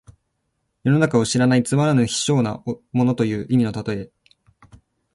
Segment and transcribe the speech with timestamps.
[0.83, 4.11] 世の中を知らないつまらぬ卑小な者という意味の例え。